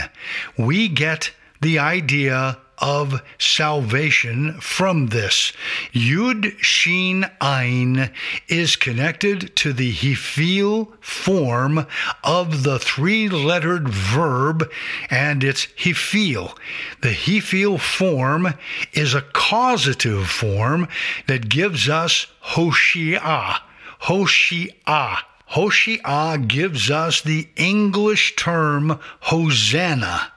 [0.58, 1.30] We get
[1.60, 5.52] the idea of salvation from this.
[5.92, 8.10] Yud Shin Ein
[8.48, 11.86] is connected to the Hifil form
[12.22, 14.70] of the three lettered verb
[15.10, 16.56] and it's Hifil.
[17.02, 18.54] The Hifil form
[18.92, 20.88] is a causative form
[21.26, 23.60] that gives us Hoshiah.
[24.02, 25.18] Hoshiah.
[25.52, 30.32] Hoshiah gives us the English term Hosanna.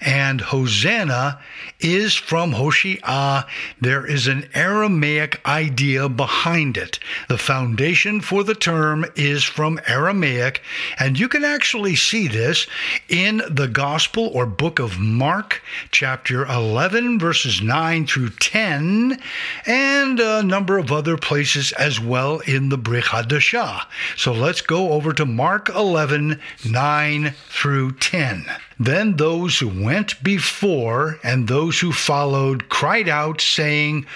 [0.00, 1.40] And Hosanna
[1.80, 3.46] is from Hoshiah.
[3.80, 6.98] There is an Aramaic idea behind it.
[7.28, 10.62] The foundation for the term is from Aramaic,
[10.98, 12.66] and you can actually see this
[13.08, 19.20] in the Gospel or book of Mark, chapter 11, verses 9 through 10,
[19.66, 23.82] and a number of other places as well in the Brit Hadashah.
[24.16, 28.46] So let's go over to Mark 11, 9 through 10.
[28.80, 34.06] Then those who went before and those who followed cried out, saying,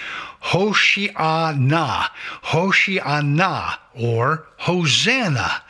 [0.41, 2.09] Hoshiana,
[2.43, 5.63] Hoshiana, or Hosanna.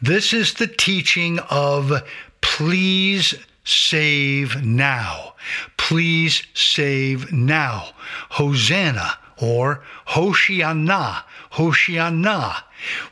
[0.00, 1.92] This is the teaching of
[2.40, 3.34] please
[3.64, 5.34] save now.
[5.76, 7.90] Please save now.
[8.30, 11.22] Hosanna or Hoshiana,
[11.56, 12.62] Hoshiana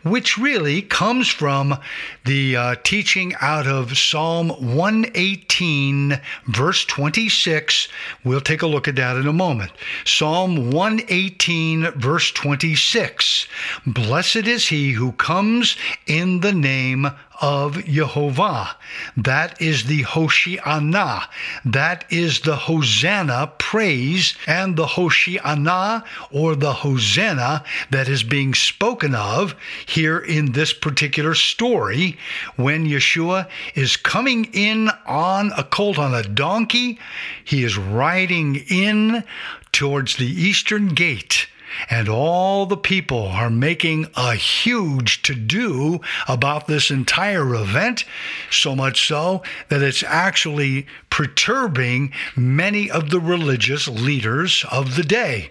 [0.02, 1.78] which really comes from
[2.24, 7.88] the uh, teaching out of Psalm 118, verse 26.
[8.24, 9.72] We'll take a look at that in a moment.
[10.04, 13.46] Psalm 118, verse 26.
[13.86, 15.76] Blessed is he who comes
[16.06, 17.10] in the name
[17.40, 18.76] of Jehovah.
[19.16, 21.24] That is the Hoshiana.
[21.64, 29.14] That is the Hosanna praise and the Hoshiana or the Hosanna that is being spoken
[29.14, 29.54] of
[29.86, 32.16] here in this particular story
[32.56, 36.98] when Yeshua is coming in on a colt on a donkey.
[37.44, 39.24] He is riding in
[39.72, 41.48] towards the eastern gate
[41.90, 48.04] and all the people are making a huge to do about this entire event,
[48.50, 55.50] so much so that it's actually perturbing many of the religious leaders of the day.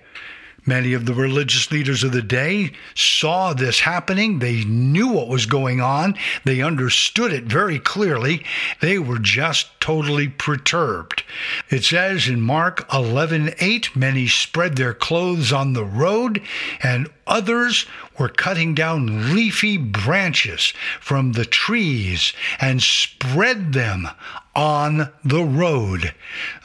[0.65, 4.39] Many of the religious leaders of the day saw this happening.
[4.39, 6.15] They knew what was going on.
[6.45, 8.45] They understood it very clearly.
[8.79, 11.23] They were just totally perturbed.
[11.69, 16.41] It says in Mark 11:8, many spread their clothes on the road,
[16.81, 17.85] and others
[18.17, 24.09] were cutting down leafy branches from the trees and spread them
[24.55, 26.13] on the road.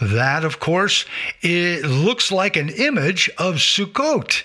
[0.00, 1.04] That, of course,
[1.42, 4.42] it looks like an image of Sukkot.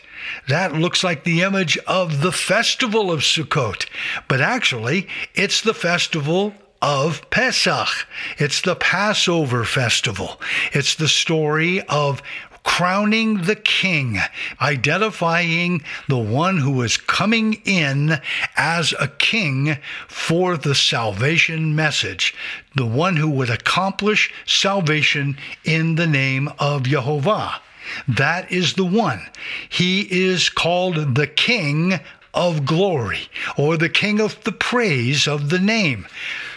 [0.48, 3.86] That looks like the image of the festival of Sukkot,
[4.28, 8.08] but actually, it's the festival of Pesach.
[8.38, 10.42] It's the Passover festival.
[10.74, 12.22] It's the story of
[12.64, 14.20] crowning the king,
[14.62, 18.20] identifying the one who is coming in
[18.56, 22.34] as a king for the salvation message,
[22.76, 27.62] the one who would accomplish salvation in the name of Jehovah.
[28.08, 29.22] That is the one.
[29.70, 32.00] He is called the King
[32.34, 36.08] of glory or the king of the praise of the name.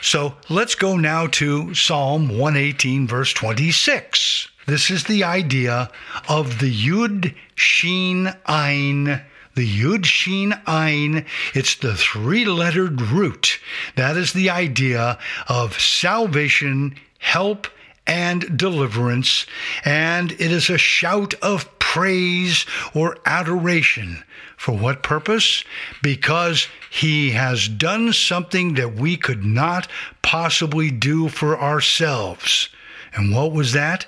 [0.00, 4.48] So let's go now to Psalm 118, verse 26.
[4.66, 5.90] This is the idea
[6.28, 9.22] of the Yud Shin Ein.
[9.54, 13.60] The Yud Shin Ein, it's the three lettered root.
[13.94, 17.68] That is the idea of salvation, help,
[18.08, 19.46] and deliverance,
[19.84, 24.24] and it is a shout of praise or adoration.
[24.56, 25.62] For what purpose?
[26.02, 29.86] Because he has done something that we could not
[30.22, 32.68] possibly do for ourselves.
[33.14, 34.06] And what was that?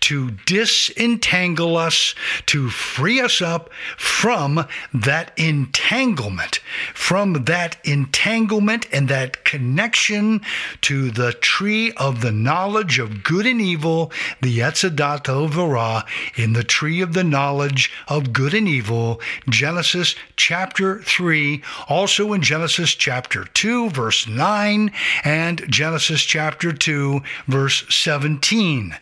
[0.00, 2.14] To disentangle us,
[2.46, 6.60] to free us up from that entanglement,
[6.94, 10.40] from that entanglement and that connection
[10.82, 14.12] to the tree of the knowledge of good and evil,
[14.42, 16.04] the Etzadat Vara,
[16.36, 22.42] in the tree of the knowledge of good and evil, Genesis chapter 3, also in
[22.42, 24.92] Genesis chapter 2, verse 9,
[25.24, 28.94] and Genesis chapter 2, verse 17.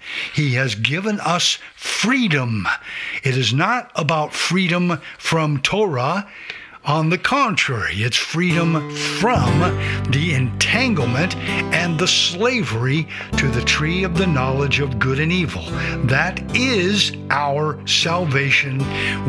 [0.55, 2.69] He has given us freedom.
[3.25, 6.31] It is not about freedom from Torah.
[6.85, 9.59] On the contrary, it's freedom from
[10.13, 11.35] the entanglement
[11.75, 15.65] and the slavery to the tree of the knowledge of good and evil.
[16.07, 18.79] That is our salvation,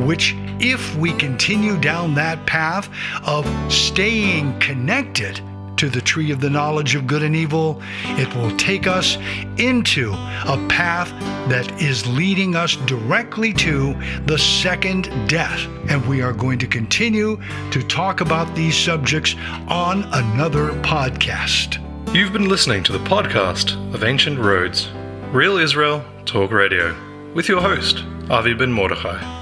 [0.06, 2.88] which, if we continue down that path
[3.26, 5.42] of staying connected,
[5.78, 9.18] to the tree of the knowledge of good and evil, it will take us
[9.58, 11.10] into a path
[11.50, 13.94] that is leading us directly to
[14.26, 15.60] the second death.
[15.90, 17.40] And we are going to continue
[17.72, 19.36] to talk about these subjects
[19.68, 21.82] on another podcast.
[22.14, 24.90] You've been listening to the podcast of Ancient Roads,
[25.32, 26.96] Real Israel Talk Radio,
[27.34, 29.36] with your host, Avi Ben Mordechai.